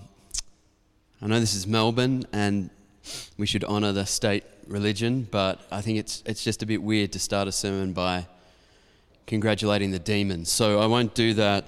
[1.20, 2.70] I know this is Melbourne and
[3.36, 7.10] we should honour the state religion, but I think it's, it's just a bit weird
[7.14, 8.28] to start a sermon by
[9.26, 10.52] congratulating the demons.
[10.52, 11.64] So I won't do that.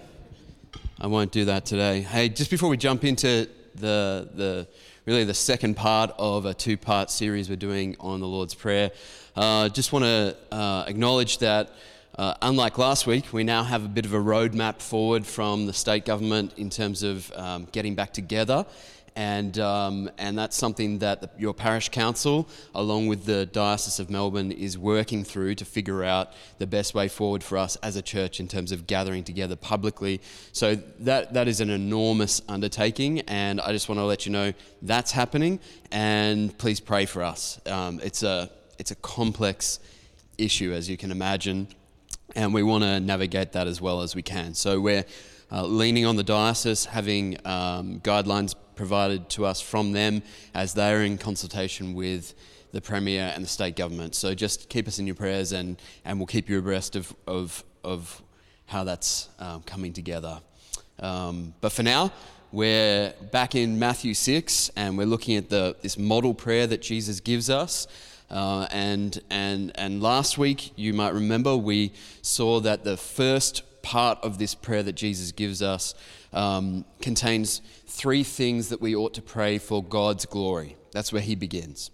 [1.05, 2.01] I won't do that today.
[2.01, 4.67] Hey, just before we jump into the, the
[5.05, 8.91] really the second part of a two part series we're doing on the Lord's Prayer,
[9.37, 11.69] uh, just want to uh, acknowledge that.
[12.17, 15.75] Uh, unlike last week, we now have a bit of a roadmap forward from the
[15.75, 18.65] state government in terms of um, getting back together
[19.17, 24.11] and, um, and that's something that the, your parish council, along with the Diocese of
[24.11, 28.03] Melbourne, is working through to figure out the best way forward for us as a
[28.03, 30.21] church in terms of gathering together publicly.
[30.53, 34.53] So that, that is an enormous undertaking, and I just want to let you know
[34.83, 35.61] that's happening,
[35.93, 37.61] and please pray for us.
[37.67, 39.79] Um, it's, a, it's a complex
[40.39, 41.69] issue, as you can imagine,
[42.35, 44.55] and we want to navigate that as well as we can.
[44.55, 45.05] So we're
[45.53, 50.23] uh, leaning on the diocese, having um, guidelines provided to us from them
[50.55, 52.35] as they are in consultation with
[52.73, 54.15] the Premier and the state government.
[54.15, 57.65] So just keep us in your prayers and, and we'll keep you abreast of, of,
[57.85, 58.21] of
[58.67, 60.41] how that's um, coming together.
[60.99, 62.13] Um, but for now,
[62.51, 67.21] we're back in Matthew 6 and we're looking at the, this model prayer that Jesus
[67.21, 67.87] gives us.
[68.31, 74.19] Uh, and, and, and last week, you might remember, we saw that the first part
[74.23, 75.95] of this prayer that Jesus gives us
[76.33, 80.77] um, contains three things that we ought to pray for God's glory.
[80.93, 81.91] That's where he begins.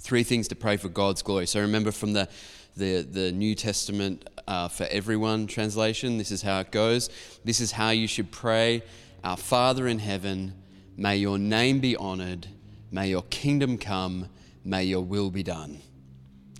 [0.00, 1.46] Three things to pray for God's glory.
[1.46, 2.28] So remember from the,
[2.76, 7.10] the, the New Testament uh, for everyone translation, this is how it goes.
[7.44, 8.82] This is how you should pray
[9.22, 10.52] Our Father in heaven,
[10.96, 12.48] may your name be honored,
[12.90, 14.28] may your kingdom come,
[14.64, 15.80] may your will be done.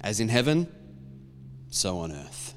[0.03, 0.69] As in heaven,
[1.71, 2.48] so on earth.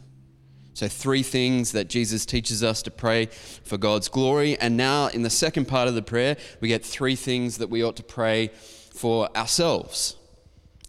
[0.81, 4.57] So, three things that Jesus teaches us to pray for God's glory.
[4.57, 7.83] And now, in the second part of the prayer, we get three things that we
[7.83, 8.47] ought to pray
[8.91, 10.15] for ourselves.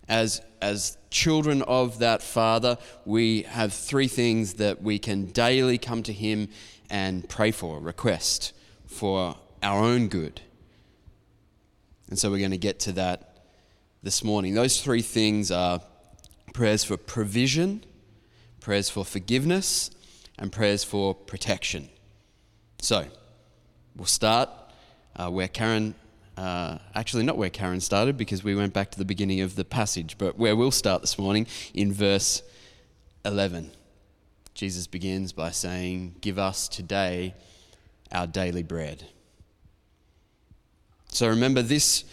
[0.08, 6.02] As, as children of that Father, we have three things that we can daily come
[6.04, 6.48] to Him
[6.88, 8.54] and pray for, request
[8.86, 10.40] for our own good.
[12.08, 13.44] And so, we're going to get to that
[14.02, 14.54] this morning.
[14.54, 15.82] Those three things are
[16.54, 17.84] prayers for provision
[18.62, 19.90] prayers for forgiveness,
[20.38, 21.88] and prayers for protection.
[22.80, 23.04] So,
[23.96, 24.48] we'll start
[25.16, 25.94] uh, where Karen,
[26.36, 29.64] uh, actually, not where Karen started because we went back to the beginning of the
[29.64, 32.42] passage, but where we'll start this morning in verse
[33.24, 33.72] 11.
[34.54, 37.34] Jesus begins by saying, Give us today
[38.12, 39.06] our daily bread.
[41.08, 42.04] So remember, this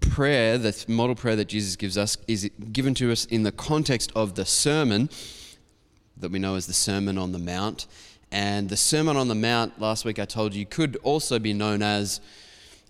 [0.00, 4.10] prayer, the model prayer that Jesus gives us, is given to us in the context
[4.16, 5.10] of the sermon
[6.16, 7.86] that we know as the Sermon on the Mount.
[8.30, 11.82] And the Sermon on the Mount, last week I told you, could also be known
[11.82, 12.20] as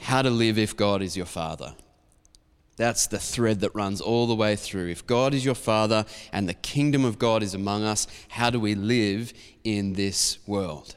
[0.01, 1.75] How to Live If God is Your Father.
[2.77, 4.89] That's the thread that runs all the way through.
[4.89, 8.59] If God is your Father and the kingdom of God is among us, how do
[8.59, 10.97] we live in this world?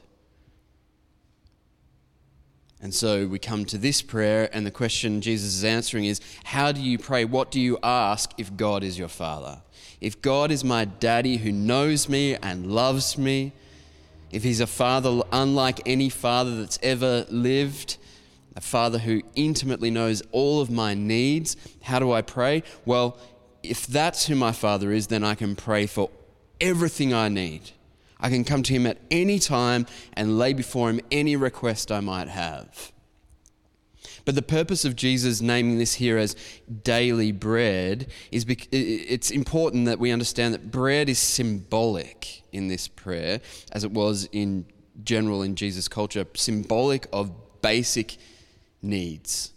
[2.80, 6.72] And so we come to this prayer, and the question Jesus is answering is How
[6.72, 7.24] do you pray?
[7.24, 9.60] What do you ask if God is your Father?
[10.00, 13.52] If God is my daddy who knows me and loves me,
[14.30, 17.96] if he's a father unlike any father that's ever lived,
[18.54, 22.62] a father who intimately knows all of my needs, how do I pray?
[22.84, 23.18] Well,
[23.62, 26.10] if that's who my father is, then I can pray for
[26.60, 27.70] everything I need.
[28.18, 32.00] I can come to him at any time and lay before him any request I
[32.00, 32.92] might have.
[34.26, 36.34] But the purpose of Jesus naming this here as
[36.82, 42.88] daily bread is bec- it's important that we understand that bread is symbolic in this
[42.88, 44.66] prayer, as it was in
[45.04, 47.30] general in Jesus' culture, symbolic of
[47.62, 48.16] basic
[48.82, 49.52] needs.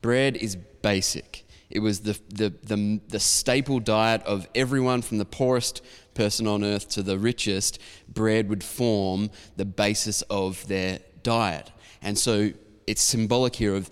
[0.00, 1.44] Bread is basic.
[1.68, 5.82] It was the, the, the, the staple diet of everyone from the poorest
[6.14, 7.78] person on earth to the richest.
[8.08, 11.70] Bread would form the basis of their diet.
[12.00, 12.52] And so
[12.90, 13.88] it's symbolic here of,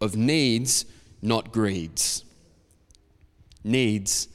[0.00, 0.84] of needs,
[1.22, 2.24] not greeds.
[3.62, 4.26] Needs,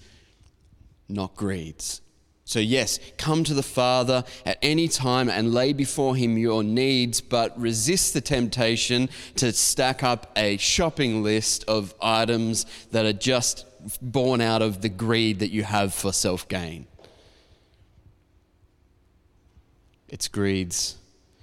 [1.10, 2.02] not greeds.
[2.46, 7.20] So, yes, come to the Father at any time and lay before Him your needs,
[7.20, 13.66] but resist the temptation to stack up a shopping list of items that are just
[14.02, 16.88] born out of the greed that you have for self gain.
[20.08, 20.96] It's greeds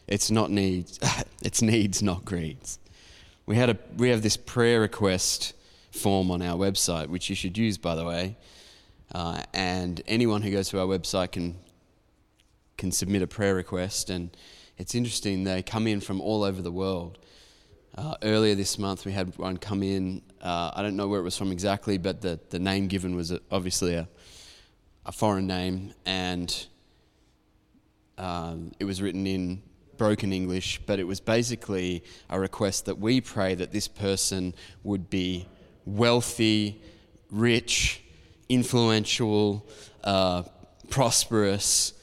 [0.07, 0.99] it's not needs.
[1.43, 2.79] It's needs, not greeds.
[3.45, 5.53] We, had a, we have this prayer request
[5.91, 8.39] form on our website, which you should use, by the way.
[9.15, 11.55] Uh, and anyone who goes to our website can,
[12.79, 14.09] can submit a prayer request.
[14.09, 14.35] And
[14.79, 17.19] it's interesting, they come in from all over the world.
[17.97, 20.23] Uh, earlier this month, we had one come in.
[20.41, 23.33] Uh, I don't know where it was from exactly, but the, the name given was
[23.51, 24.09] obviously a,
[25.05, 26.67] a foreign name, and
[28.19, 29.63] um, it was written in
[29.97, 35.11] broken English, but it was basically a request that we pray that this person would
[35.11, 35.47] be
[35.85, 36.81] wealthy,
[37.31, 38.03] rich,
[38.49, 39.67] influential,
[40.03, 40.43] uh,
[40.91, 41.95] prosperous,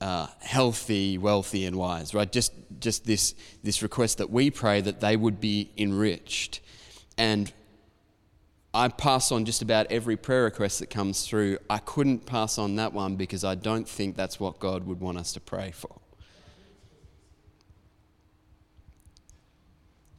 [0.00, 2.14] uh, healthy, wealthy, and wise.
[2.14, 2.30] Right?
[2.30, 6.60] Just just this this request that we pray that they would be enriched,
[7.16, 7.52] and
[8.74, 11.58] I pass on just about every prayer request that comes through.
[11.68, 15.18] I couldn't pass on that one because I don't think that's what God would want
[15.18, 16.00] us to pray for.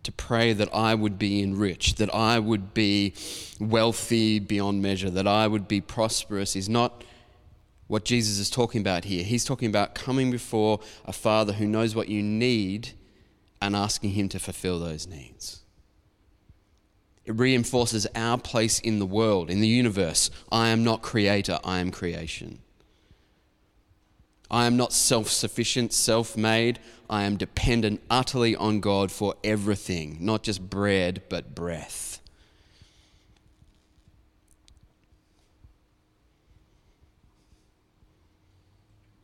[0.10, 3.14] To pray that I would be enriched, that I would be
[3.60, 7.04] wealthy beyond measure, that I would be prosperous is not
[7.86, 9.24] what Jesus is talking about here.
[9.24, 12.94] He's talking about coming before a Father who knows what you need
[13.62, 15.62] and asking Him to fulfill those needs.
[17.24, 20.32] It reinforces our place in the world, in the universe.
[20.52, 22.64] I am not creator, I am creation.
[24.52, 26.80] I am not self sufficient, self made.
[27.10, 32.22] I am dependent utterly on God for everything, not just bread, but breath.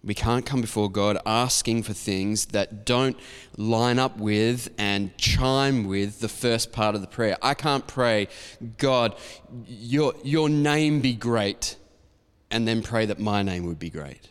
[0.04, 3.18] We can't come before God asking for things that don't
[3.58, 7.38] line up with and chime with the first part of the prayer.
[7.42, 8.28] I can't pray,
[8.78, 9.16] God,
[9.66, 11.76] your, your name be great,
[12.52, 14.30] and then pray that my name would be great.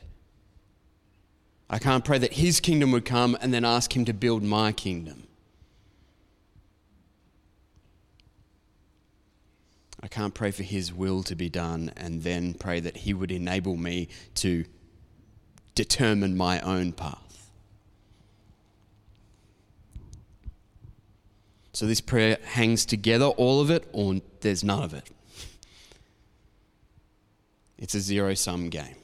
[1.69, 4.73] I can't pray that His kingdom would come and then ask Him to build my
[4.73, 5.27] kingdom.
[10.03, 13.31] I can't pray for His will to be done and then pray that He would
[13.31, 14.65] enable me to
[15.75, 17.51] determine my own path.
[21.73, 25.11] So this prayer hangs together, all of it, or there's none of it.
[27.79, 28.95] It's a zero sum game.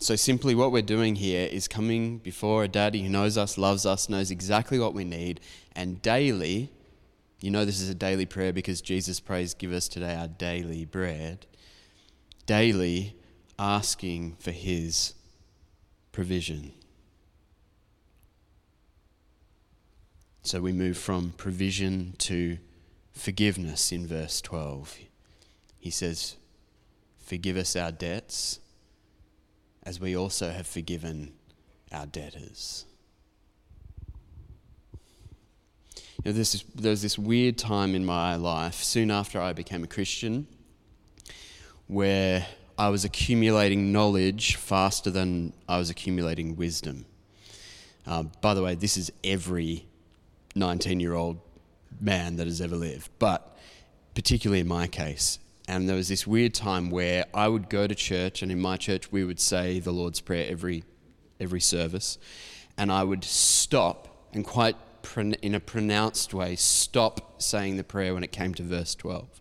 [0.00, 3.84] So, simply what we're doing here is coming before a daddy who knows us, loves
[3.84, 5.40] us, knows exactly what we need,
[5.74, 6.70] and daily,
[7.40, 10.84] you know, this is a daily prayer because Jesus prays, Give us today our daily
[10.84, 11.46] bread
[12.48, 13.14] daily
[13.58, 15.14] asking for His
[16.12, 16.72] provision.
[20.42, 22.56] So we move from provision to
[23.12, 24.96] forgiveness in verse 12.
[25.78, 26.36] He says,
[27.18, 28.60] Forgive us our debts
[29.88, 31.32] as we also have forgiven
[31.92, 32.84] our debtors.
[36.22, 39.82] You know, this there was this weird time in my life soon after I became
[39.82, 40.46] a Christian
[41.86, 42.46] where
[42.76, 47.06] I was accumulating knowledge faster than I was accumulating wisdom.
[48.06, 49.86] Uh, by the way, this is every
[50.54, 51.40] 19 year old
[51.98, 53.56] man that has ever lived, but
[54.14, 55.38] particularly in my case.
[55.68, 58.78] And there was this weird time where I would go to church, and in my
[58.78, 60.82] church, we would say the Lord's Prayer every,
[61.38, 62.16] every service.
[62.78, 64.76] And I would stop and quite
[65.42, 69.40] in a pronounced way stop saying the prayer when it came to verse 12.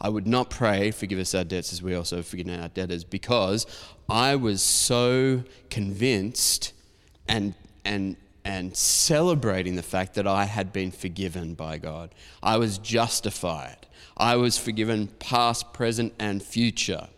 [0.00, 3.66] I would not pray, forgive us our debts as we also forgive our debtors, because
[4.08, 6.72] I was so convinced
[7.28, 7.54] and,
[7.84, 12.14] and, and celebrating the fact that I had been forgiven by God.
[12.42, 13.86] I was justified.
[14.16, 17.08] I was forgiven past, present, and future.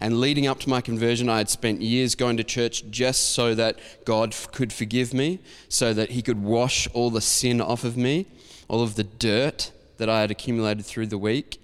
[0.00, 3.54] And leading up to my conversion, I had spent years going to church just so
[3.56, 7.96] that God could forgive me, so that He could wash all the sin off of
[7.96, 8.26] me,
[8.68, 11.60] all of the dirt that I had accumulated through the week.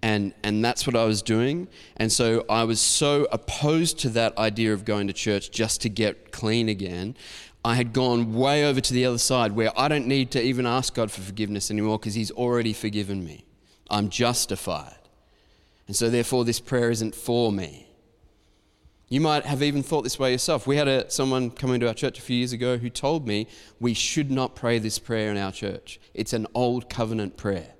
[0.00, 1.66] And, and that's what I was doing.
[1.96, 5.88] And so I was so opposed to that idea of going to church just to
[5.88, 7.16] get clean again.
[7.68, 10.64] I had gone way over to the other side where I don't need to even
[10.64, 13.44] ask God for forgiveness anymore because He's already forgiven me.
[13.90, 14.96] I'm justified.
[15.86, 17.86] And so, therefore, this prayer isn't for me.
[19.10, 20.66] You might have even thought this way yourself.
[20.66, 23.46] We had a, someone come into our church a few years ago who told me
[23.78, 26.00] we should not pray this prayer in our church.
[26.14, 27.74] It's an old covenant prayer.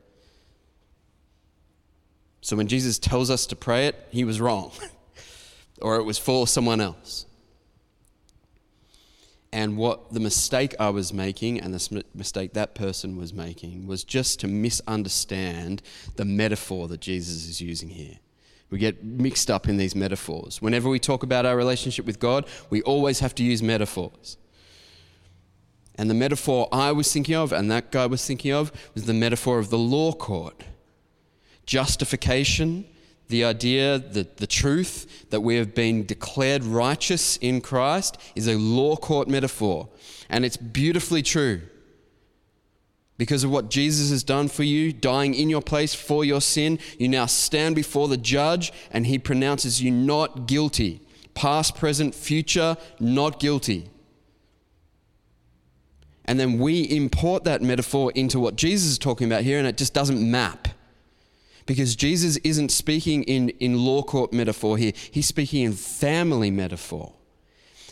[2.43, 4.71] So when Jesus tells us to pray it, he was wrong,
[5.81, 7.25] or it was for someone else.
[9.51, 14.05] And what the mistake I was making and the mistake that person was making was
[14.05, 15.81] just to misunderstand
[16.17, 18.19] the metaphor that Jesus is using here.
[18.71, 20.61] We get mixed up in these metaphors.
[20.61, 24.37] Whenever we talk about our relationship with God, we always have to use metaphors.
[25.95, 29.15] And the metaphor I was thinking of and that guy was thinking of was the
[29.15, 30.63] metaphor of the law court.
[31.65, 32.85] Justification,
[33.29, 38.57] the idea that the truth that we have been declared righteous in Christ is a
[38.59, 39.89] law court metaphor.
[40.29, 41.61] And it's beautifully true.
[43.19, 46.79] Because of what Jesus has done for you, dying in your place for your sin,
[46.99, 51.01] you now stand before the judge and he pronounces you not guilty.
[51.35, 53.91] Past, present, future, not guilty.
[56.25, 59.79] And then we import that metaphor into what Jesus is talking about here, and it
[59.79, 60.69] just doesn't map.
[61.69, 67.13] Because Jesus isn't speaking in, in law court metaphor here, he's speaking in family metaphor.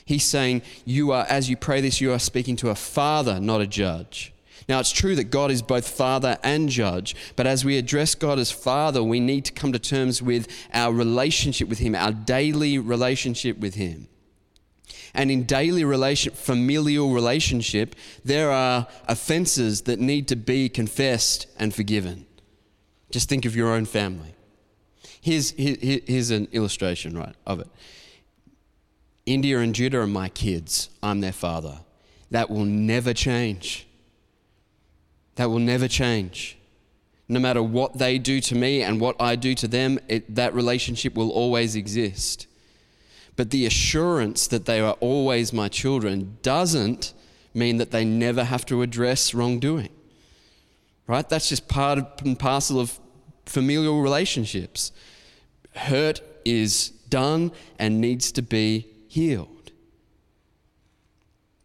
[0.06, 3.61] He's saying, You are, as you pray this, you are speaking to a father, not
[3.61, 4.33] a judge.
[4.66, 8.38] Now, it's true that God is both Father and Judge, but as we address God
[8.38, 12.78] as Father, we need to come to terms with our relationship with Him, our daily
[12.78, 14.09] relationship with Him.
[15.12, 21.75] And in daily relation, familial relationship, there are offenses that need to be confessed and
[21.75, 22.26] forgiven.
[23.16, 24.35] Just think of your own family.
[25.23, 27.68] Here's, here, here's an illustration, right, of it.
[29.25, 30.90] India and Judah are my kids.
[31.02, 31.78] I'm their father.
[32.30, 33.87] That will never change.
[35.37, 36.58] That will never change.
[37.26, 40.52] No matter what they do to me and what I do to them, it, that
[40.52, 42.46] relationship will always exist.
[43.35, 47.14] But the assurance that they are always my children doesn't
[47.54, 49.88] mean that they never have to address wrongdoing.
[51.06, 51.26] Right?
[51.26, 53.00] That's just part and parcel of
[53.47, 54.93] familial relationships.
[55.75, 59.71] Hurt is done and needs to be healed.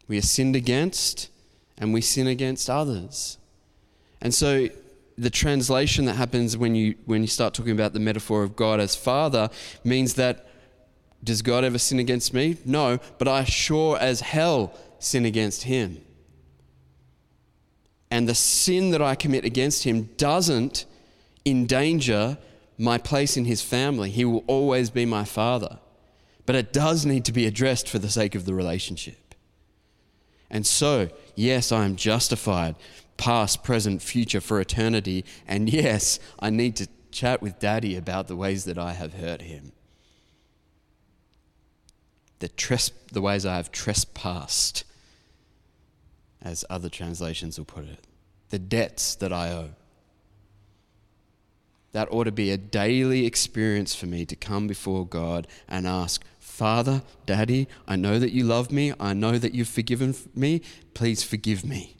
[0.08, 1.28] We are sinned against
[1.78, 3.38] and we sin against others.
[4.20, 4.68] And so
[5.18, 8.80] the translation that happens when you when you start talking about the metaphor of God
[8.80, 9.50] as father
[9.84, 10.48] means that
[11.24, 12.56] does God ever sin against me?
[12.64, 16.00] No, but I sure as hell sin against him.
[18.10, 20.84] And the sin that I commit against him doesn't
[21.44, 22.38] endanger
[22.78, 24.10] my place in his family.
[24.10, 25.78] He will always be my father.
[26.46, 29.34] But it does need to be addressed for the sake of the relationship.
[30.50, 32.74] And so, yes, I am justified,
[33.16, 35.24] past, present, future, for eternity.
[35.46, 39.42] And yes, I need to chat with daddy about the ways that I have hurt
[39.42, 39.72] him
[42.42, 44.82] the, tres- the ways I have trespassed,
[46.42, 48.04] as other translations will put it,
[48.50, 49.70] the debts that I owe.
[51.92, 56.22] That ought to be a daily experience for me to come before God and ask,
[56.38, 58.92] Father, Daddy, I know that you love me.
[58.98, 60.62] I know that you've forgiven me.
[60.94, 61.96] Please forgive me.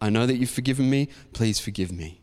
[0.00, 1.08] I know that you've forgiven me.
[1.32, 2.20] Please forgive me.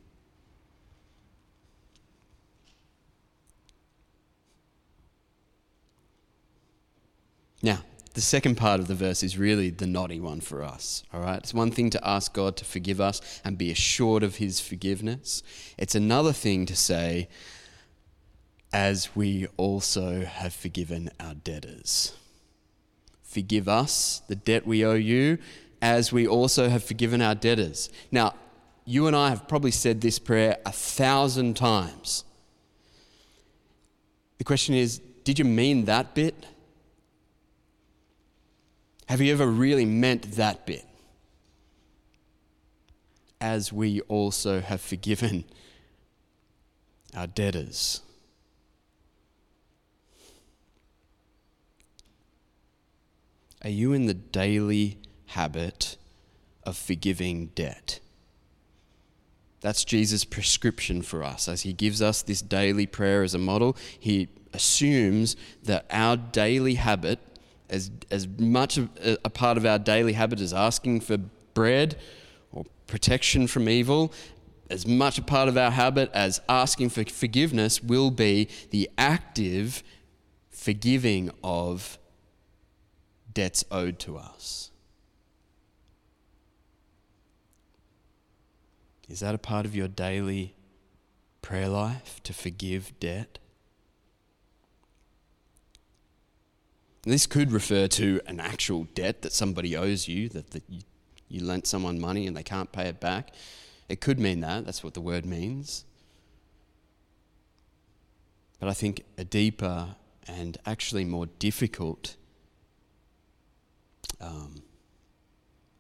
[7.64, 7.80] Now,
[8.14, 11.04] the second part of the verse is really the knotty one for us.
[11.14, 11.38] All right?
[11.38, 15.44] It's one thing to ask God to forgive us and be assured of his forgiveness.
[15.78, 17.30] It's another thing to say,
[18.74, 22.16] as we also have forgiven our debtors.
[23.24, 25.38] Forgive us the debt we owe you,
[25.82, 27.90] as we also have forgiven our debtors.
[28.12, 28.36] Now,
[28.86, 32.26] you and I have probably said this prayer a thousand times.
[34.38, 36.46] The question is, did you mean that bit?
[39.12, 40.86] Have you ever really meant that bit?
[43.42, 45.44] As we also have forgiven
[47.14, 48.00] our debtors.
[53.62, 55.98] Are you in the daily habit
[56.64, 58.00] of forgiving debt?
[59.60, 61.50] That's Jesus' prescription for us.
[61.50, 66.76] As he gives us this daily prayer as a model, he assumes that our daily
[66.76, 67.20] habit
[67.72, 68.90] as, as much a,
[69.26, 71.18] a part of our daily habit as asking for
[71.54, 71.98] bread
[72.52, 74.14] or protection from evil,
[74.70, 79.84] as much a part of our habit as asking for forgiveness will be the active
[80.50, 81.98] forgiving of
[83.34, 84.72] debts owed to us.
[89.10, 90.56] Is that a part of your daily
[91.42, 93.40] prayer life to forgive debt?
[97.04, 100.82] This could refer to an actual debt that somebody owes you, that, you,
[101.28, 103.34] you lent someone money and they can't pay it back.
[103.90, 104.66] It could mean that.
[104.66, 105.86] That's what the word means.
[108.60, 109.96] But I think a deeper
[110.28, 112.16] and actually more difficult
[114.20, 114.62] um,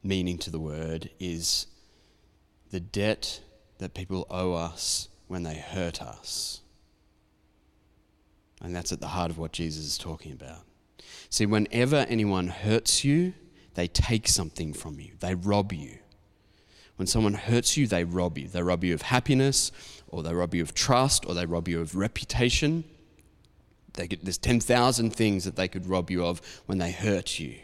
[0.04, 1.68] meaning to the word is
[2.72, 3.42] the debt
[3.78, 6.62] that people owe us when they hurt us.
[8.62, 10.64] And that's at the heart of what Jesus is talking about.
[11.30, 13.34] See, whenever anyone hurts you,
[13.76, 15.98] they take something from you, they rob you.
[16.98, 18.48] When someone hurts you, they rob you.
[18.48, 19.72] They rob you of happiness,
[20.08, 22.84] or they rob you of trust, or they rob you of reputation.
[23.94, 27.56] There's 10,000 things that they could rob you of when they hurt you.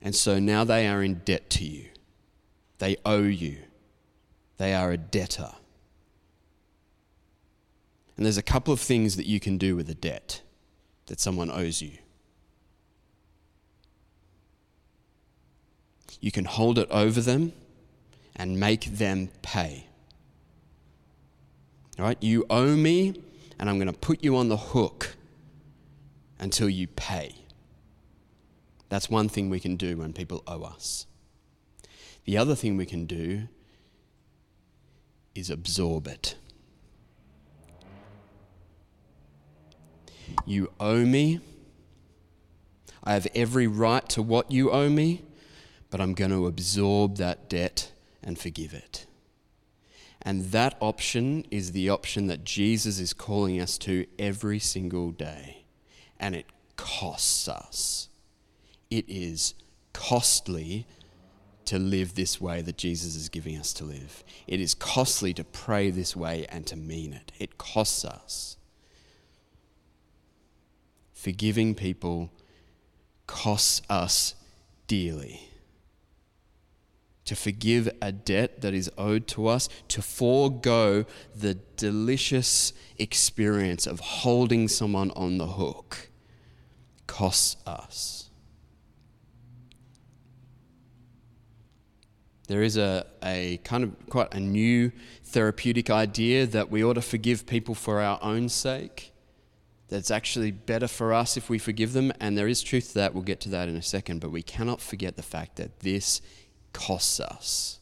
[0.00, 1.86] And so now they are in debt to you.
[2.78, 3.58] They owe you.
[4.56, 5.52] They are a debtor.
[8.16, 10.42] And there's a couple of things that you can do with a debt
[11.06, 11.92] that someone owes you.
[16.20, 17.52] You can hold it over them
[18.36, 19.86] and make them pay.
[21.98, 22.18] All right?
[22.22, 23.20] You owe me,
[23.58, 25.16] and I'm going to put you on the hook
[26.38, 27.34] until you pay.
[28.88, 31.06] That's one thing we can do when people owe us.
[32.24, 33.48] The other thing we can do
[35.34, 36.36] is absorb it.
[40.46, 41.40] You owe me.
[43.04, 45.22] I have every right to what you owe me,
[45.90, 49.06] but I'm going to absorb that debt and forgive it.
[50.22, 55.64] And that option is the option that Jesus is calling us to every single day.
[56.20, 56.46] And it
[56.76, 58.08] costs us.
[58.88, 59.54] It is
[59.92, 60.86] costly
[61.64, 64.22] to live this way that Jesus is giving us to live.
[64.46, 67.32] It is costly to pray this way and to mean it.
[67.38, 68.56] It costs us.
[71.22, 72.32] Forgiving people
[73.28, 74.34] costs us
[74.88, 75.48] dearly
[77.26, 84.00] to forgive a debt that is owed to us, to forego the delicious experience of
[84.00, 86.10] holding someone on the hook,
[87.06, 88.28] costs us.
[92.48, 94.90] There is a, a kind of quite a new
[95.22, 99.11] therapeutic idea that we ought to forgive people for our own sake.
[99.92, 103.12] That's actually better for us if we forgive them, and there is truth to that.
[103.12, 106.22] We'll get to that in a second, but we cannot forget the fact that this
[106.72, 107.78] costs us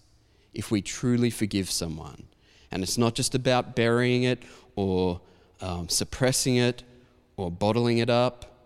[0.53, 2.25] if we truly forgive someone.
[2.73, 4.43] And it's not just about burying it
[4.75, 5.21] or
[5.61, 6.83] um, suppressing it
[7.37, 8.57] or bottling it up,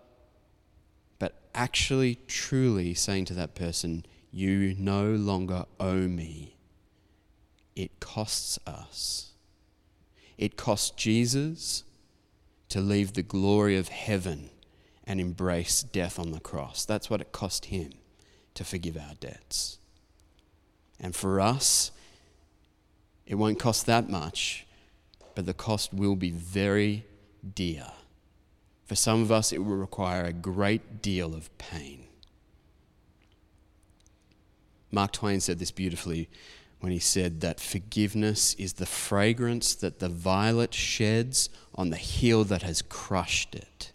[1.19, 6.55] but actually, truly saying to that person, You no longer owe me.
[7.75, 9.33] It costs us.
[10.35, 11.83] It cost Jesus
[12.75, 14.49] to leave the glory of heaven
[15.07, 16.83] and embrace death on the cross.
[16.83, 17.93] That's what it cost him
[18.53, 19.79] to forgive our debts.
[20.99, 21.91] And for us,
[23.25, 24.67] it won't cost that much,
[25.35, 27.05] but the cost will be very
[27.53, 27.93] dear.
[28.83, 32.07] For some of us, it will require a great deal of pain.
[34.91, 36.27] Mark Twain said this beautifully
[36.85, 42.43] when he said that forgiveness is the fragrance that the violet sheds on the heel
[42.43, 43.91] that has crushed it.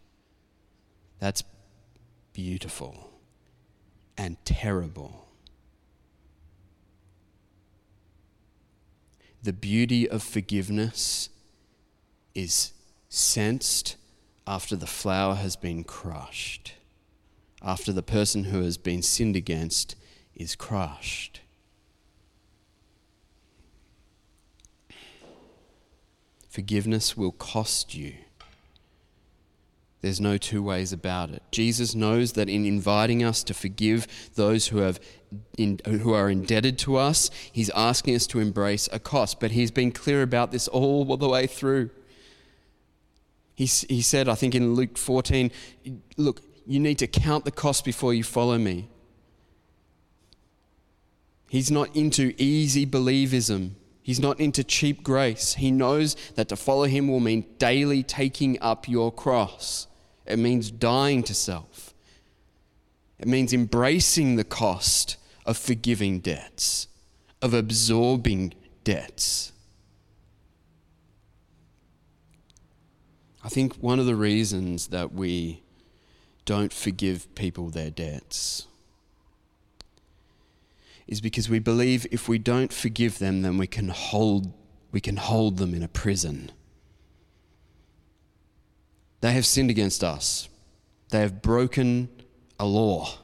[1.21, 1.45] That's
[2.33, 3.13] beautiful
[4.19, 5.29] and terrible.
[9.41, 11.29] the beauty of forgiveness
[12.35, 12.73] is
[13.09, 13.97] sensed
[14.49, 16.75] after the flower has been crushed,
[17.63, 19.95] after the person who has been sinned against
[20.35, 21.41] is crushed.
[26.51, 28.15] Forgiveness will cost you.
[30.01, 31.43] There's no two ways about it.
[31.53, 34.99] Jesus knows that in inviting us to forgive those who, have
[35.57, 39.39] in, who are indebted to us, he's asking us to embrace a cost.
[39.39, 41.91] But he's been clear about this all the way through.
[43.55, 45.53] He, he said, I think in Luke 14,
[46.17, 48.89] look, you need to count the cost before you follow me.
[51.49, 53.73] He's not into easy believism.
[54.03, 55.55] He's not into cheap grace.
[55.55, 59.87] He knows that to follow him will mean daily taking up your cross.
[60.27, 61.93] It means dying to self.
[63.19, 66.89] It means embracing the cost of forgiving debts,
[67.43, 69.53] of absorbing debts.
[73.45, 75.63] I think one of the reasons that we
[76.45, 78.67] don't forgive people their debts
[81.11, 84.55] is because we believe if we don't forgive them, then we can hold,
[84.93, 86.53] we can hold them in a prison.
[89.21, 90.49] They have sinned against us.
[91.11, 92.09] They have broken
[92.61, 93.19] a law.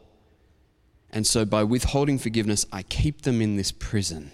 [1.11, 4.33] And so, by withholding forgiveness, I keep them in this prison.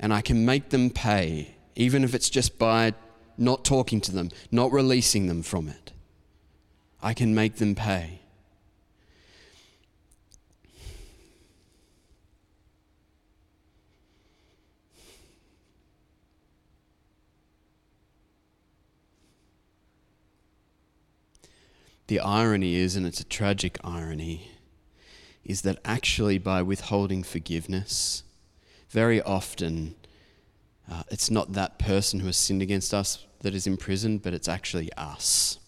[0.00, 2.94] And I can make them pay, even if it's just by
[3.38, 5.92] not talking to them, not releasing them from it.
[7.00, 8.17] I can make them pay.
[22.08, 24.50] The irony is, and it's a tragic irony,
[25.44, 28.24] is that actually by withholding forgiveness,
[28.90, 29.94] very often
[30.90, 34.48] uh, it's not that person who has sinned against us that is imprisoned, but it's
[34.48, 35.58] actually us.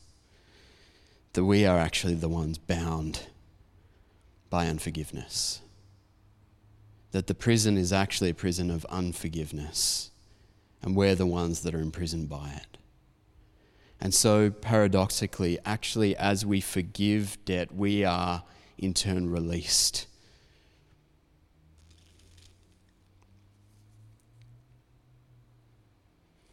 [1.34, 3.26] That we are actually the ones bound
[4.48, 5.60] by unforgiveness.
[7.12, 10.10] That the prison is actually a prison of unforgiveness,
[10.82, 12.78] and we're the ones that are imprisoned by it.
[14.00, 18.42] And so, paradoxically, actually, as we forgive debt, we are
[18.78, 20.06] in turn released.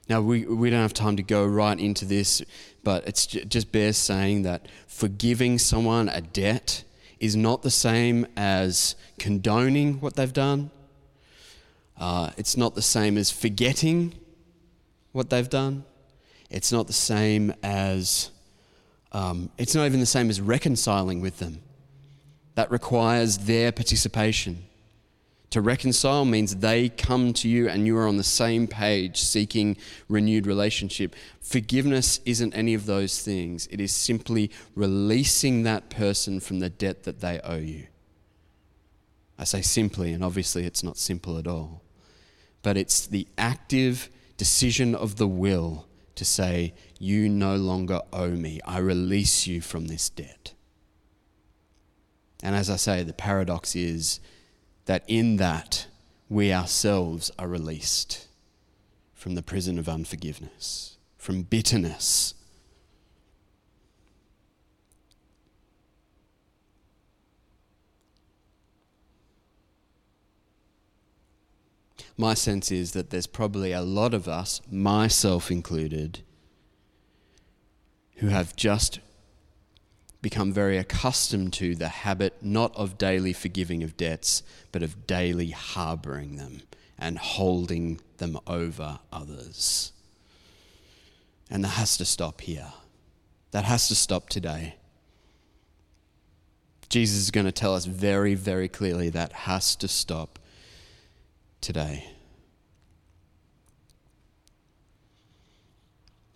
[0.09, 2.41] Now, we, we don't have time to go right into this,
[2.83, 6.83] but it's just bears saying that forgiving someone a debt
[7.19, 10.71] is not the same as condoning what they've done.
[11.97, 14.13] Uh, it's not the same as forgetting
[15.11, 15.83] what they've done.
[16.49, 18.31] It's not the same as,
[19.11, 21.61] um, it's not even the same as reconciling with them.
[22.55, 24.63] That requires their participation.
[25.51, 29.77] To reconcile means they come to you and you are on the same page seeking
[30.09, 31.15] renewed relationship.
[31.39, 37.03] Forgiveness isn't any of those things, it is simply releasing that person from the debt
[37.03, 37.87] that they owe you.
[39.39, 41.81] I say simply, and obviously it's not simple at all,
[42.61, 45.86] but it's the active decision of the will
[46.17, 48.59] to say, You no longer owe me.
[48.65, 50.53] I release you from this debt.
[52.43, 54.19] And as I say, the paradox is
[54.85, 55.87] that in that
[56.29, 58.27] we ourselves are released
[59.13, 62.33] from the prison of unforgiveness, from bitterness.
[72.17, 76.21] My sense is that there's probably a lot of us, myself included,
[78.15, 78.99] who have just
[80.23, 85.51] become very accustomed to the habit not of daily forgiving of debts, but of daily
[85.51, 86.63] harboring them
[86.97, 89.91] and holding them over others.
[91.51, 92.73] And that has to stop here.
[93.51, 94.75] That has to stop today.
[96.89, 100.39] Jesus is going to tell us very, very clearly that has to stop
[101.61, 102.09] today.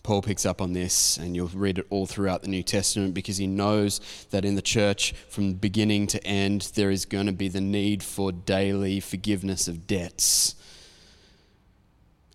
[0.03, 3.37] Paul picks up on this, and you'll read it all throughout the New Testament because
[3.37, 7.47] he knows that in the church, from beginning to end, there is going to be
[7.47, 10.55] the need for daily forgiveness of debts.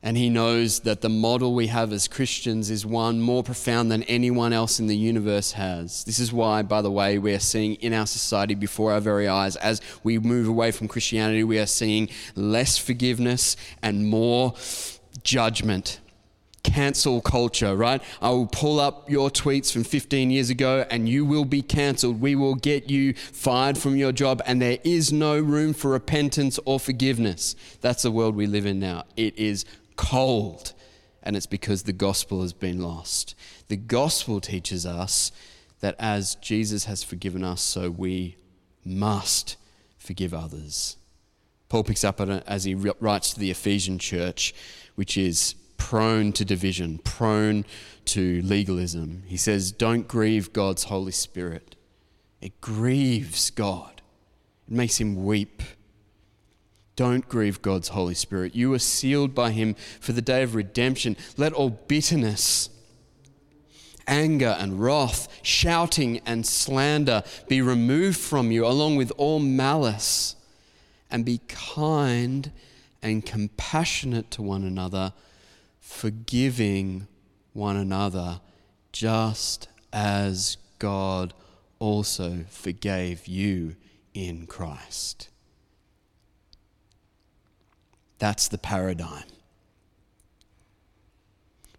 [0.03, 4.03] And he knows that the model we have as Christians is one more profound than
[4.05, 6.05] anyone else in the universe has.
[6.05, 9.27] This is why, by the way, we are seeing in our society before our very
[9.27, 14.55] eyes, as we move away from Christianity, we are seeing less forgiveness and more
[15.25, 16.01] judgment
[16.63, 18.03] cancel culture, right?
[18.21, 22.21] I will pull up your tweets from 15 years ago and you will be cancelled.
[22.21, 26.59] We will get you fired from your job, and there is no room for repentance
[26.65, 27.55] or forgiveness.
[27.81, 29.05] That's the world we live in now.
[29.17, 29.65] It is
[29.97, 30.73] cold,
[31.23, 33.35] and it's because the gospel has been lost.
[33.69, 35.33] The gospel teaches us
[35.81, 38.37] that as Jesus has forgiven us, so we
[38.85, 39.57] must
[39.99, 40.97] forgive others.
[41.69, 44.55] Paul picks up on it as he writes to the Ephesian church,
[44.95, 47.65] which is prone to division, prone
[48.07, 49.25] to legalism.
[49.27, 51.75] He says, Don't grieve God's Holy Spirit.
[52.41, 54.03] It grieves God,
[54.69, 55.63] it makes him weep.
[56.97, 58.57] Don't grieve God's Holy Spirit.
[58.57, 61.17] You are sealed by him for the day of redemption.
[61.37, 62.71] Let all bitterness,
[64.07, 70.37] anger and wrath, shouting and slander be removed from you, along with all malice,
[71.11, 72.51] and be kind
[73.03, 75.13] and compassionate to one another
[75.87, 77.07] forgiving
[77.53, 78.41] one another
[78.91, 81.33] just as God
[81.79, 83.77] also forgave you
[84.13, 85.29] in Christ.
[88.19, 89.25] That's the paradigm.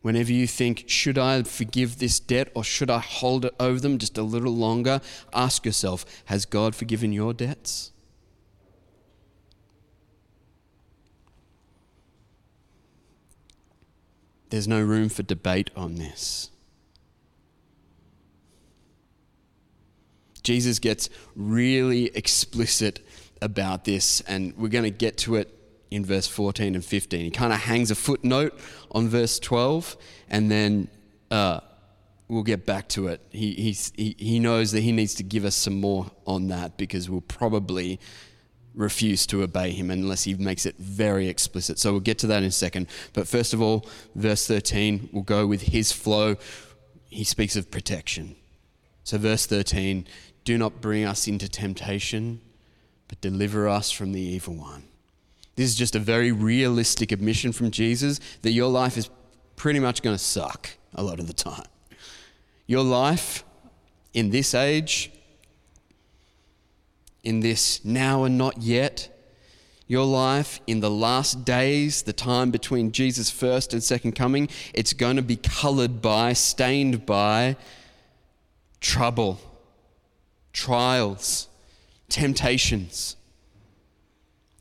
[0.02, 3.98] Whenever you think, should I forgive this debt or should I hold it over them
[3.98, 5.02] just a little longer?
[5.34, 7.92] Ask yourself, has God forgiven your debts?
[14.50, 16.52] There's no room for debate on this.
[20.42, 23.06] Jesus gets really explicit
[23.42, 25.57] about this, and we're going to get to it
[25.92, 27.20] in verse 14 and 15.
[27.22, 28.58] He kind of hangs a footnote
[28.92, 29.98] on verse 12,
[30.30, 30.88] and then
[31.32, 31.62] uh,
[32.28, 33.22] we'll get back to it.
[33.32, 37.10] He, he, he knows that he needs to give us some more on that because
[37.10, 38.00] we'll probably
[38.74, 41.80] refuse to obey him unless he makes it very explicit.
[41.80, 42.88] So we'll get to that in a second.
[43.14, 46.36] But first of all, verse 13, we'll go with his flow.
[47.10, 48.36] He speaks of protection.
[49.04, 50.06] So, verse 13
[50.44, 52.40] do not bring us into temptation,
[53.08, 54.84] but deliver us from the evil one.
[55.58, 59.10] This is just a very realistic admission from Jesus that your life is
[59.56, 61.66] pretty much going to suck a lot of the time.
[62.68, 63.44] Your life
[64.14, 65.12] in this age,
[67.24, 69.10] in this now and not yet,
[69.88, 74.94] your life in the last days, the time between Jesus' first and second coming, it's
[74.94, 77.56] going to be colored by, stained by
[78.80, 79.40] trouble,
[80.54, 81.48] trials,
[82.10, 83.16] temptations.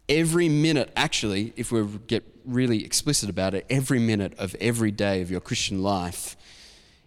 [0.09, 5.21] Every minute, actually, if we get really explicit about it, every minute of every day
[5.21, 6.37] of your Christian life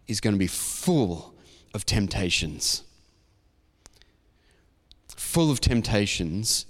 [0.08, 1.34] is going to be full
[1.74, 2.84] of temptations.
[5.08, 6.66] Full of temptations,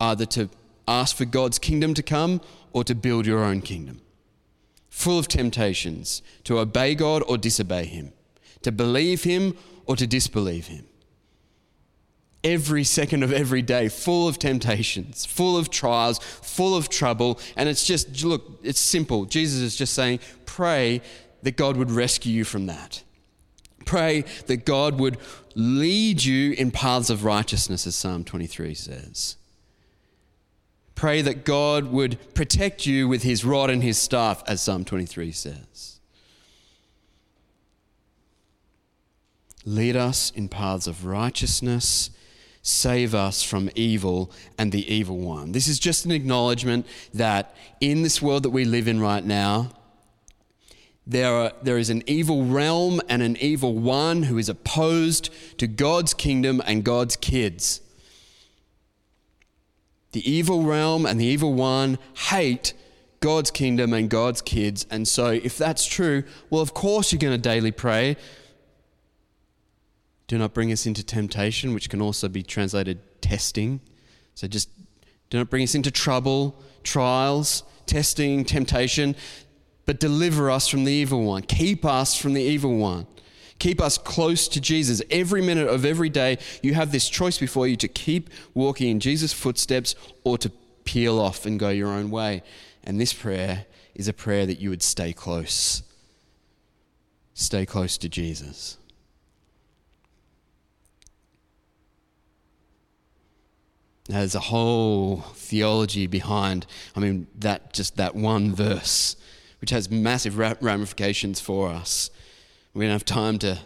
[0.00, 0.48] either to
[0.86, 2.40] ask for God's kingdom to come
[2.72, 4.00] or to build your own kingdom.
[4.88, 8.12] Full of temptations to obey God or disobey Him,
[8.62, 10.86] to believe Him or to disbelieve Him.
[12.44, 17.40] Every second of every day, full of temptations, full of trials, full of trouble.
[17.56, 19.24] And it's just, look, it's simple.
[19.24, 21.00] Jesus is just saying, pray
[21.42, 23.02] that God would rescue you from that.
[23.86, 25.16] Pray that God would
[25.54, 29.36] lead you in paths of righteousness, as Psalm 23 says.
[30.94, 35.32] Pray that God would protect you with his rod and his staff, as Psalm 23
[35.32, 35.98] says.
[39.64, 42.10] Lead us in paths of righteousness.
[42.66, 45.52] Save us from evil and the evil one.
[45.52, 49.70] This is just an acknowledgement that in this world that we live in right now,
[51.06, 55.66] there, are, there is an evil realm and an evil one who is opposed to
[55.66, 57.82] God's kingdom and God's kids.
[60.12, 61.98] The evil realm and the evil one
[62.30, 62.72] hate
[63.20, 64.86] God's kingdom and God's kids.
[64.90, 68.16] And so, if that's true, well, of course you're going to daily pray.
[70.26, 73.80] Do not bring us into temptation, which can also be translated testing.
[74.34, 74.68] So, just
[75.30, 79.16] do not bring us into trouble, trials, testing, temptation,
[79.86, 81.42] but deliver us from the evil one.
[81.42, 83.06] Keep us from the evil one.
[83.58, 85.02] Keep us close to Jesus.
[85.10, 89.00] Every minute of every day, you have this choice before you to keep walking in
[89.00, 90.50] Jesus' footsteps or to
[90.84, 92.42] peel off and go your own way.
[92.82, 95.82] And this prayer is a prayer that you would stay close.
[97.34, 98.76] Stay close to Jesus.
[104.08, 109.16] There's a whole theology behind, I mean, that just that one verse,
[109.60, 112.10] which has massive ramifications for us.
[112.74, 113.58] We don't have time to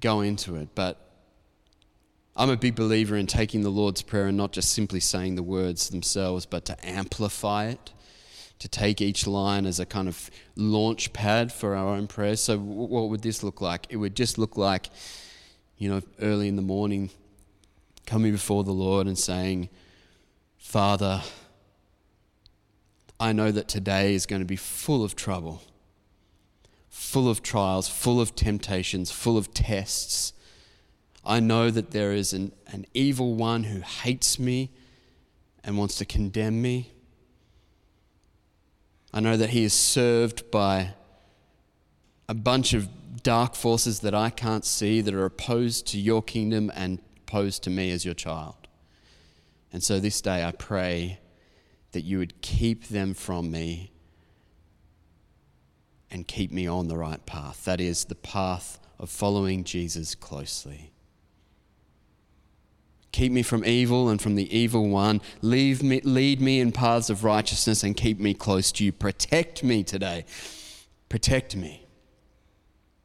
[0.00, 1.04] go into it, but
[2.36, 5.42] I'm a big believer in taking the Lord's Prayer and not just simply saying the
[5.42, 7.92] words themselves, but to amplify it,
[8.58, 12.40] to take each line as a kind of launch pad for our own prayers.
[12.40, 13.86] So, what would this look like?
[13.90, 14.88] It would just look like,
[15.78, 17.10] you know, early in the morning,
[18.06, 19.68] coming before the Lord and saying,
[20.56, 21.22] Father,
[23.18, 25.62] I know that today is going to be full of trouble
[26.94, 30.32] full of trials, full of temptations, full of tests.
[31.24, 34.70] I know that there is an, an evil one who hates me
[35.64, 36.92] and wants to condemn me.
[39.12, 40.94] I know that he is served by
[42.28, 42.88] a bunch of
[43.24, 47.70] dark forces that I can't see that are opposed to your kingdom and opposed to
[47.70, 48.68] me as your child.
[49.72, 51.18] And so this day I pray
[51.92, 53.92] that you would keep them from me
[56.10, 57.64] and keep me on the right path.
[57.64, 60.92] That is the path of following Jesus closely.
[63.10, 65.20] Keep me from evil and from the evil one.
[65.40, 68.92] Leave me, lead me in paths of righteousness and keep me close to you.
[68.92, 70.24] Protect me today.
[71.08, 71.86] Protect me.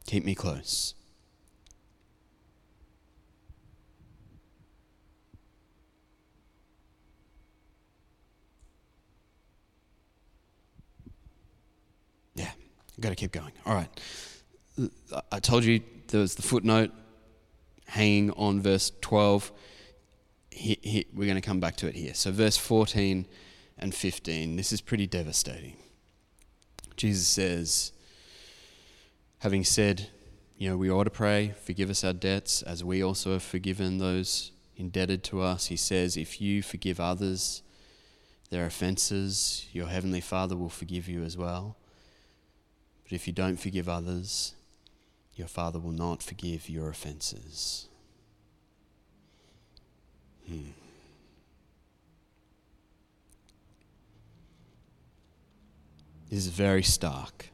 [0.06, 0.94] Keep me close.
[13.00, 13.52] I've got to keep going.
[13.64, 13.88] All right.
[15.32, 16.90] I told you there was the footnote
[17.86, 19.50] hanging on verse 12.
[20.50, 22.12] He, he, we're going to come back to it here.
[22.12, 23.26] So, verse 14
[23.78, 24.56] and 15.
[24.56, 25.78] This is pretty devastating.
[26.98, 27.92] Jesus says,
[29.38, 30.08] having said,
[30.58, 33.96] you know, we ought to pray, forgive us our debts as we also have forgiven
[33.96, 35.68] those indebted to us.
[35.68, 37.62] He says, if you forgive others
[38.50, 41.78] their offenses, your heavenly Father will forgive you as well.
[43.10, 44.54] But if you don't forgive others,
[45.34, 47.88] your Father will not forgive your offenses.
[50.46, 50.70] Hmm.
[56.28, 57.48] This is very stark.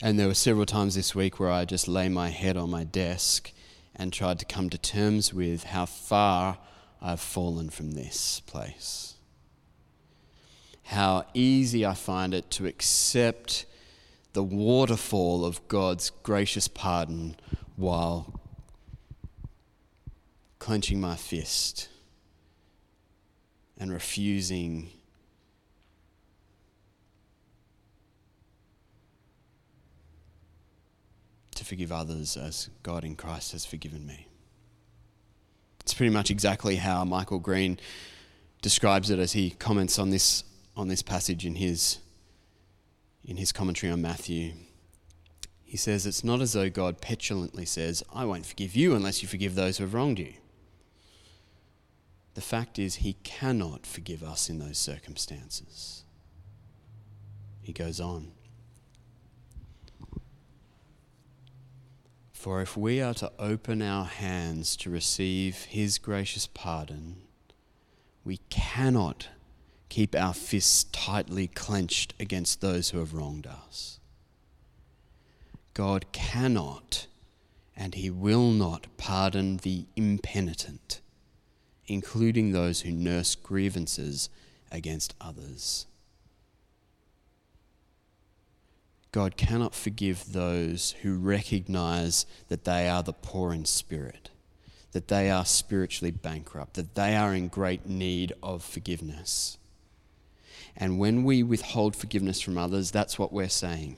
[0.00, 2.84] And there were several times this week where I just lay my head on my
[2.84, 3.50] desk
[3.96, 6.58] and tried to come to terms with how far
[7.02, 9.16] I've fallen from this place.
[10.90, 13.64] How easy I find it to accept
[14.32, 17.36] the waterfall of God's gracious pardon
[17.76, 18.40] while
[20.58, 21.88] clenching my fist
[23.78, 24.90] and refusing
[31.54, 34.26] to forgive others as God in Christ has forgiven me.
[35.82, 37.78] It's pretty much exactly how Michael Green
[38.60, 40.42] describes it as he comments on this,
[40.76, 41.98] on this passage in his,
[43.24, 44.52] in his commentary on Matthew.
[45.64, 49.28] He says, It's not as though God petulantly says, I won't forgive you unless you
[49.28, 50.34] forgive those who have wronged you.
[52.34, 56.04] The fact is, He cannot forgive us in those circumstances.
[57.62, 58.32] He goes on.
[62.32, 67.16] For if we are to open our hands to receive His gracious pardon,
[68.24, 69.28] we cannot
[69.90, 74.00] keep our fists tightly clenched against those who have wronged us.
[75.74, 77.06] God cannot
[77.76, 81.00] and He will not pardon the impenitent,
[81.86, 84.28] including those who nurse grievances
[84.70, 85.86] against others.
[89.12, 94.30] God cannot forgive those who recognize that they are the poor in spirit,
[94.92, 99.58] that they are spiritually bankrupt, that they are in great need of forgiveness.
[100.76, 103.96] And when we withhold forgiveness from others, that's what we're saying.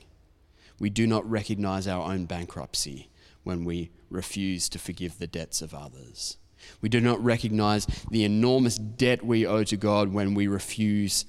[0.79, 3.09] We do not recognize our own bankruptcy
[3.43, 6.37] when we refuse to forgive the debts of others.
[6.81, 11.25] We do not recognize the enormous debt we owe to God when we refuse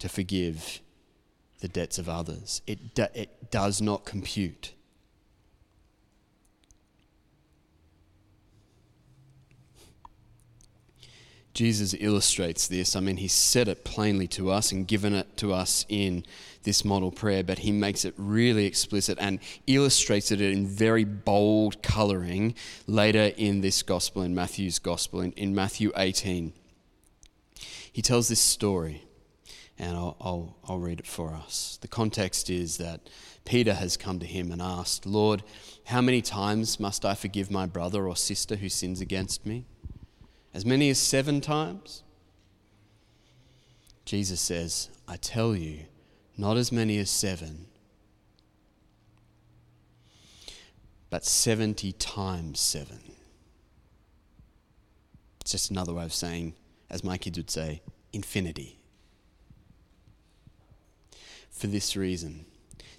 [0.00, 0.80] to forgive
[1.60, 2.60] the debts of others.
[2.66, 4.72] It, do, it does not compute.
[11.54, 12.96] Jesus illustrates this.
[12.96, 16.24] I mean, he said it plainly to us and given it to us in
[16.62, 21.82] this model prayer, but he makes it really explicit and illustrates it in very bold
[21.82, 22.54] colouring
[22.86, 26.52] later in this gospel, in Matthew's gospel, in, in Matthew 18.
[27.92, 29.04] He tells this story
[29.78, 31.78] and I'll, I'll, I'll read it for us.
[31.80, 33.00] The context is that
[33.44, 35.42] Peter has come to him and asked, Lord,
[35.84, 39.64] how many times must I forgive my brother or sister who sins against me?
[40.54, 42.02] As many as seven times?
[44.04, 45.86] Jesus says, I tell you,
[46.36, 47.66] not as many as seven,
[51.08, 53.00] but 70 times seven.
[55.40, 56.54] It's just another way of saying,
[56.90, 58.78] as my kids would say, infinity
[61.50, 62.46] for this reason.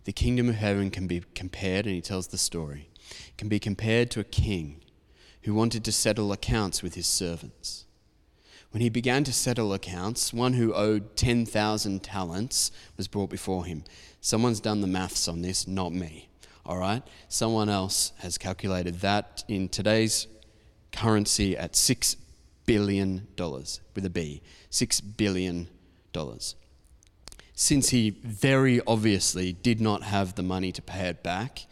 [0.06, 2.90] The kingdom of heaven can be compared, and he tells the story,
[3.38, 4.83] can be compared to a king
[5.44, 7.86] who wanted to settle accounts with his servants.
[8.72, 13.84] When he began to settle accounts, one who owed 10,000 talents was brought before him.
[14.20, 16.30] Someone's done the maths on this, not me.
[16.66, 17.04] All right?
[17.28, 20.28] Someone else has calculated that in today's
[20.92, 22.16] currency at $6
[22.66, 24.42] billion with a B.
[24.72, 25.68] $6 billion
[27.56, 31.66] since he very obviously did not have the money to pay it back,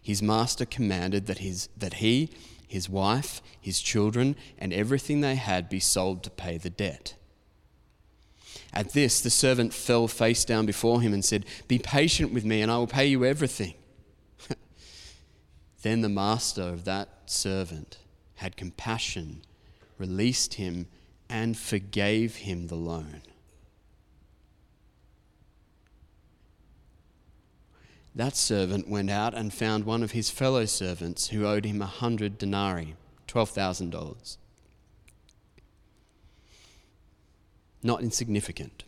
[0.00, 2.30] his master commanded that, his, that he,
[2.72, 7.14] his wife, his children, and everything they had be sold to pay the debt.
[8.72, 12.62] At this, the servant fell face down before him and said, Be patient with me,
[12.62, 13.74] and I will pay you everything.
[15.82, 17.98] then the master of that servant
[18.36, 19.42] had compassion,
[19.98, 20.86] released him,
[21.28, 23.20] and forgave him the loan.
[28.14, 31.86] That servant went out and found one of his fellow servants who owed him a
[31.86, 32.94] hundred denarii,
[33.26, 34.36] $12,000.
[37.82, 38.84] Not insignificant,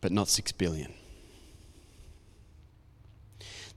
[0.00, 0.94] but not six billion.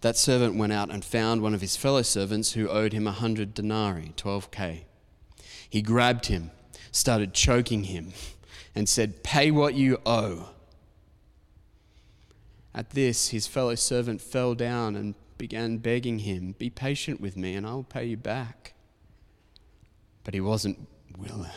[0.01, 3.11] That servant went out and found one of his fellow servants who owed him a
[3.11, 4.83] hundred denarii, 12k.
[5.69, 6.51] He grabbed him,
[6.91, 8.13] started choking him,
[8.73, 10.49] and said, Pay what you owe.
[12.75, 17.53] At this, his fellow servant fell down and began begging him, Be patient with me,
[17.53, 18.73] and I will pay you back.
[20.25, 20.85] But he wasn't
[21.17, 21.51] willing.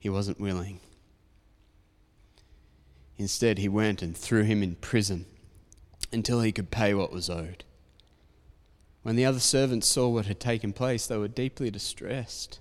[0.00, 0.80] He wasn't willing.
[3.16, 5.26] Instead, he went and threw him in prison
[6.12, 7.62] until he could pay what was owed.
[9.02, 12.58] When the other servants saw what had taken place, they were deeply distressed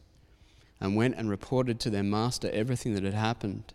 [0.84, 3.74] and went and reported to their master everything that had happened.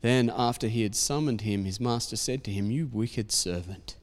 [0.00, 3.96] Then, after he had summoned him, his master said to him, You wicked servant.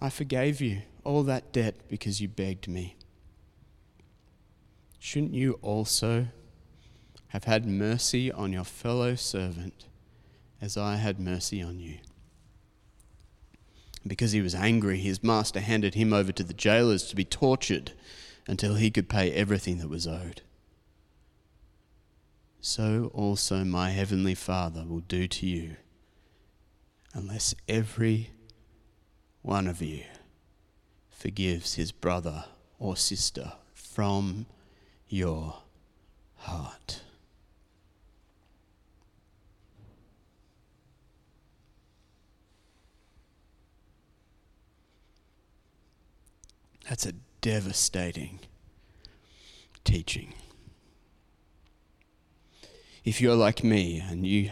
[0.00, 2.96] I forgave you all that debt because you begged me.
[4.98, 6.28] Shouldn't you also
[7.28, 9.84] have had mercy on your fellow servant
[10.62, 11.98] as I had mercy on you?
[14.06, 17.92] Because he was angry, his master handed him over to the jailers to be tortured
[18.48, 20.42] until he could pay everything that was owed.
[22.60, 25.76] So also my heavenly Father will do to you,
[27.14, 28.30] unless every
[29.42, 30.04] one of you
[31.10, 32.44] forgives his brother
[32.78, 34.46] or sister from
[35.08, 35.62] your
[36.36, 37.02] heart.
[46.88, 48.40] That's a devastating
[49.84, 50.34] teaching.
[53.04, 54.50] If you're like me and you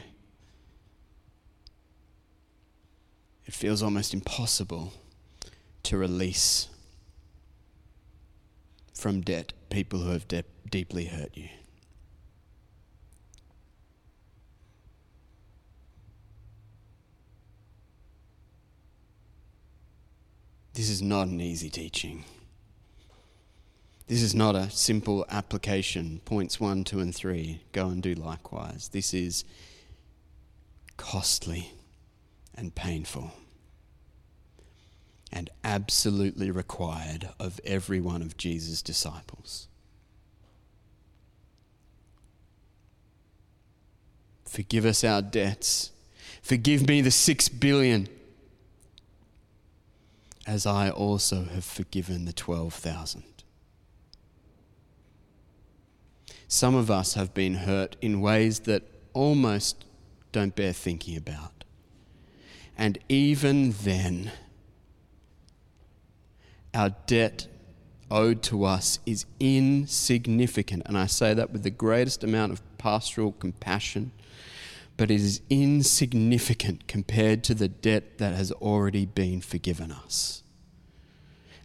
[3.46, 4.92] it feels almost impossible
[5.82, 6.68] to release
[8.94, 11.48] from debt people who have de- deeply hurt you.
[20.80, 22.24] This is not an easy teaching.
[24.06, 26.22] This is not a simple application.
[26.24, 28.88] Points one, two, and three go and do likewise.
[28.88, 29.44] This is
[30.96, 31.72] costly
[32.54, 33.32] and painful
[35.30, 39.68] and absolutely required of every one of Jesus' disciples.
[44.46, 45.90] Forgive us our debts.
[46.40, 48.08] Forgive me the six billion,
[50.50, 53.22] as I also have forgiven the 12,000.
[56.48, 58.82] Some of us have been hurt in ways that
[59.12, 59.84] almost
[60.32, 61.62] don't bear thinking about.
[62.76, 64.32] And even then,
[66.74, 67.46] our debt
[68.10, 70.82] owed to us is insignificant.
[70.86, 74.10] And I say that with the greatest amount of pastoral compassion,
[74.96, 80.39] but it is insignificant compared to the debt that has already been forgiven us.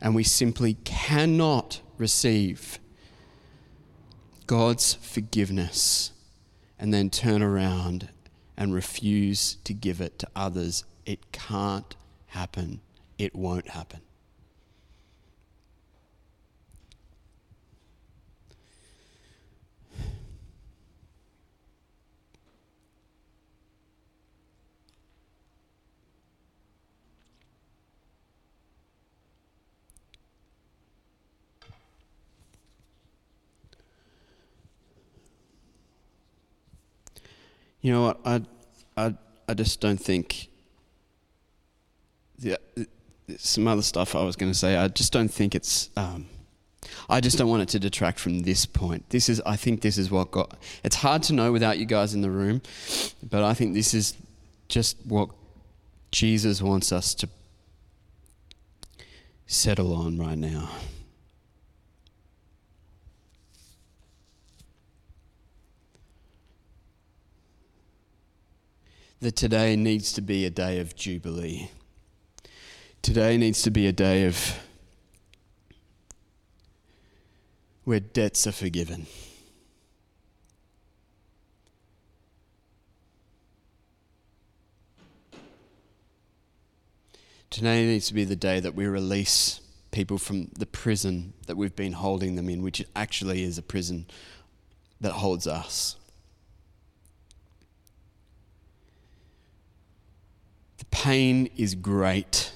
[0.06, 2.78] And we simply cannot receive
[4.45, 6.12] God's forgiveness
[6.78, 8.10] and then turn around
[8.56, 10.84] and refuse to give it to others.
[11.08, 11.95] It can't
[12.28, 12.82] happen.
[13.18, 14.01] It won't happen.
[37.86, 38.20] You know what?
[38.26, 38.42] I,
[38.98, 39.14] I,
[39.48, 40.50] I just don't think.
[42.40, 42.60] The,
[43.38, 44.76] some other stuff I was going to say.
[44.76, 45.92] I just don't think it's.
[45.96, 46.26] Um,
[47.08, 49.08] I just don't want it to detract from this point.
[49.12, 49.40] This is.
[49.46, 50.58] I think this is what got.
[50.84, 52.64] It's hard to know without you guys in the room,
[53.22, 54.18] but I think this is
[54.68, 55.30] just what
[56.10, 57.30] Jesus wants us to
[59.46, 60.72] settle on right now.
[69.22, 71.70] That today needs to be a day of jubilee.
[73.01, 74.59] Today needs to be a day of
[77.84, 79.05] where debts are forgiven.
[87.49, 89.61] Today needs to be the day that we release
[89.91, 94.07] people from the prison that we've been holding them in, which actually is a prison
[94.99, 95.95] that holds us.
[100.78, 102.52] The pain is great.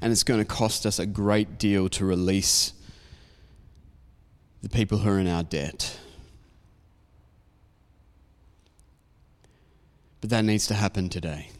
[0.00, 2.72] And it's going to cost us a great deal to release
[4.62, 5.98] the people who are in our debt.
[10.20, 11.50] But that needs to happen today.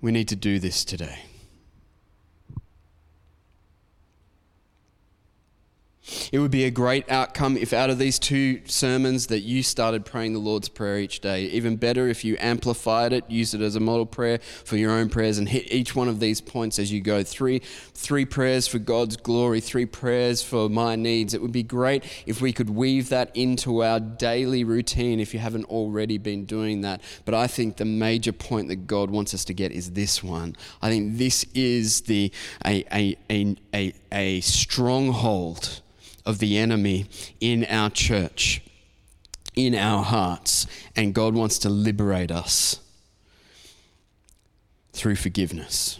[0.00, 1.20] We need to do this today.
[6.32, 10.04] It would be a great outcome if out of these two sermons that you started
[10.04, 11.44] praying the Lord's Prayer each day.
[11.44, 15.08] Even better if you amplified it, used it as a model prayer for your own
[15.08, 17.22] prayers and hit each one of these points as you go.
[17.22, 17.60] Three
[17.94, 21.34] three prayers for God's glory, three prayers for my needs.
[21.34, 25.40] It would be great if we could weave that into our daily routine if you
[25.40, 27.00] haven't already been doing that.
[27.24, 30.56] But I think the major point that God wants us to get is this one.
[30.80, 32.32] I think this is the
[32.64, 35.80] a a a, a, a stronghold
[36.24, 37.06] of the enemy
[37.40, 38.62] in our church,
[39.54, 40.66] in our hearts,
[40.96, 42.80] and God wants to liberate us
[44.92, 45.98] through forgiveness.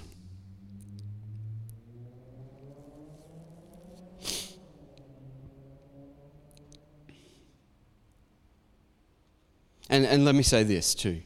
[9.92, 11.20] And, and let me say this too.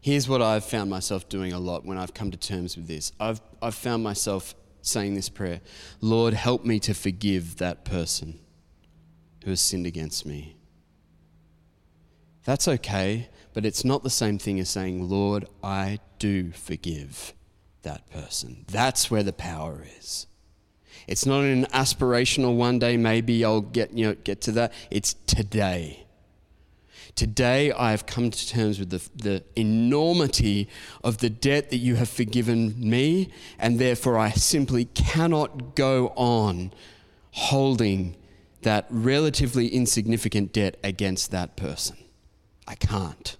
[0.00, 3.12] Here's what I've found myself doing a lot when I've come to terms with this.
[3.20, 5.60] I've, I've found myself saying this prayer
[6.00, 8.38] Lord, help me to forgive that person
[9.44, 10.56] who has sinned against me.
[12.44, 17.34] That's okay, but it's not the same thing as saying, Lord, I do forgive
[17.82, 18.64] that person.
[18.68, 20.26] That's where the power is.
[21.06, 24.72] It's not an aspirational one day, maybe I'll get, you know, get to that.
[24.90, 26.06] It's today.
[27.18, 30.68] Today, I have come to terms with the, the enormity
[31.02, 36.72] of the debt that you have forgiven me, and therefore I simply cannot go on
[37.32, 38.14] holding
[38.62, 41.96] that relatively insignificant debt against that person.
[42.68, 43.36] I can't.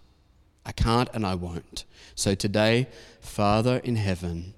[0.67, 1.85] I can't and I won't.
[2.17, 2.89] So today,
[3.21, 4.55] Father in heaven,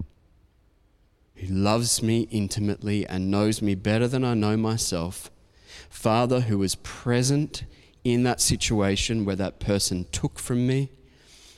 [1.35, 5.29] who loves me intimately and knows me better than I know myself,
[5.91, 7.65] Father who is present
[8.03, 10.91] in that situation where that person took from me,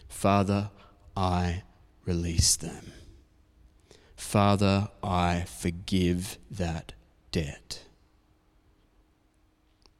[0.07, 0.69] Father,
[1.15, 1.63] I
[2.05, 2.91] release them.
[4.15, 6.93] Father, I forgive that
[7.31, 7.83] debt.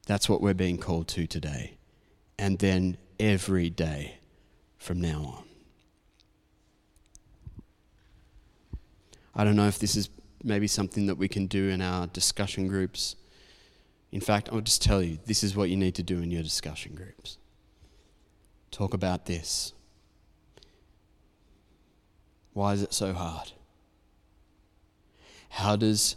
[0.06, 1.78] That's what we're being called to today.
[2.38, 4.18] And then every day
[4.78, 5.44] from now on.
[9.36, 10.10] I don't know if this is
[10.44, 13.16] maybe something that we can do in our discussion groups
[14.14, 16.44] in fact, I'll just tell you this is what you need to do in your
[16.44, 17.40] discussion groups.
[18.70, 19.74] Talk about this.
[22.54, 23.54] Why is it so hard?
[25.50, 26.16] How does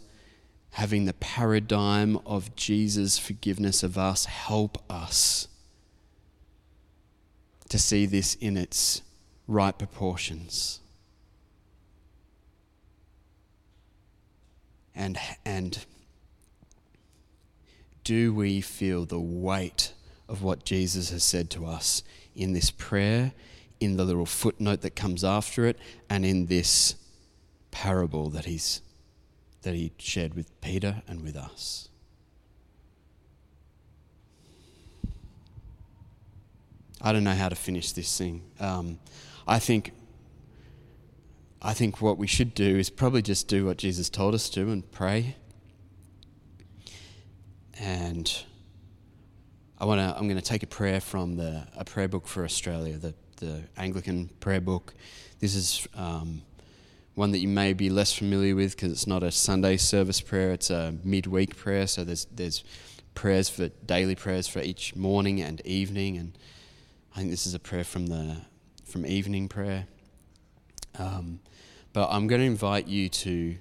[0.72, 5.48] having the paradigm of Jesus' forgiveness of us help us
[7.70, 9.00] to see this in its
[9.48, 10.80] right proportions?
[14.94, 15.16] And,
[15.46, 15.86] and
[18.06, 19.92] do we feel the weight
[20.28, 22.04] of what Jesus has said to us
[22.36, 23.32] in this prayer,
[23.80, 25.76] in the little footnote that comes after it,
[26.08, 26.94] and in this
[27.72, 28.80] parable that he's
[29.62, 31.88] that he shared with Peter and with us?
[37.02, 38.42] I don't know how to finish this thing.
[38.60, 39.00] Um,
[39.48, 39.90] I think
[41.60, 44.70] I think what we should do is probably just do what Jesus told us to
[44.70, 45.34] and pray
[47.80, 48.44] and
[49.78, 50.16] I want to.
[50.16, 53.62] I'm going to take a prayer from the a prayer book for Australia, the the
[53.76, 54.94] Anglican prayer book.
[55.40, 56.42] This is um,
[57.14, 60.52] one that you may be less familiar with because it's not a Sunday service prayer.
[60.52, 61.86] It's a midweek prayer.
[61.86, 62.64] So there's there's
[63.14, 66.38] prayers for daily prayers for each morning and evening, and
[67.14, 68.36] I think this is a prayer from the
[68.84, 69.86] from evening prayer.
[70.98, 71.40] Um,
[71.92, 73.56] but I'm going to invite you to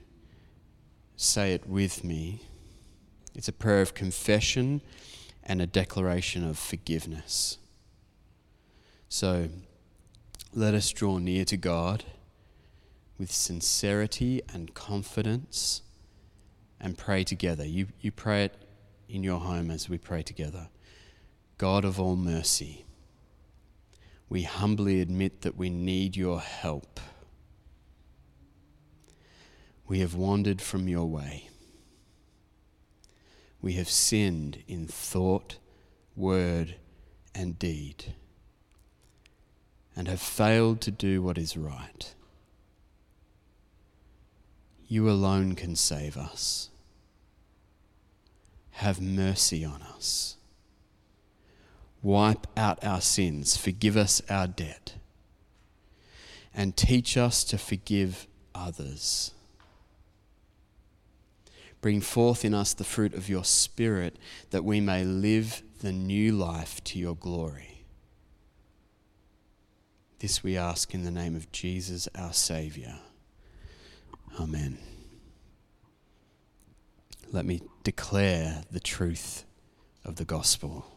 [1.18, 2.42] say it with me.
[3.36, 4.82] It's a prayer of confession
[5.44, 7.58] and a declaration of forgiveness.
[9.10, 9.50] So
[10.54, 12.06] let us draw near to God
[13.18, 15.82] with sincerity and confidence
[16.80, 17.66] and pray together.
[17.66, 18.56] You, you pray it
[19.08, 20.70] in your home as we pray together.
[21.58, 22.86] God of all mercy,
[24.28, 27.00] we humbly admit that we need your help.
[29.88, 31.50] We have wandered from your way
[33.66, 35.58] we have sinned in thought,
[36.16, 36.76] word,
[37.34, 38.14] and deed,
[39.96, 42.14] and have failed to do what is right.
[44.88, 46.70] You alone can save us.
[48.70, 50.38] Have mercy on us.
[52.04, 54.94] Wipe out our sins, forgive us our debt,
[56.54, 59.32] and teach us to forgive others
[61.86, 64.18] Bring forth in us the fruit of your Spirit,
[64.50, 67.86] that we may live the new life to your glory.
[70.18, 72.96] This we ask in the name of Jesus, our Saviour.
[74.40, 74.80] Amen.
[77.32, 79.46] let me declare the truth
[80.04, 80.88] of the gospel.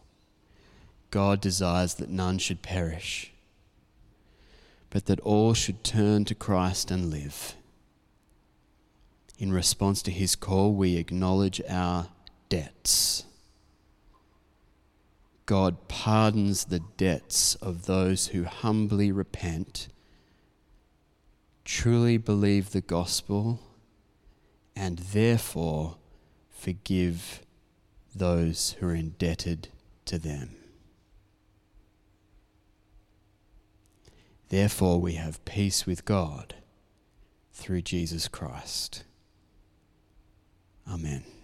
[1.10, 3.34] God desires that none should perish,
[4.88, 7.56] but that all should turn to Christ and live.
[9.38, 12.08] In response to his call, we acknowledge our
[12.48, 13.24] debts.
[15.46, 19.88] God pardons the debts of those who humbly repent,
[21.64, 23.60] truly believe the gospel,
[24.74, 25.96] and therefore
[26.50, 27.42] forgive
[28.14, 29.68] those who are indebted
[30.04, 30.56] to them.
[34.48, 36.56] Therefore, we have peace with God
[37.52, 39.04] through Jesus Christ.
[40.90, 41.37] Amen.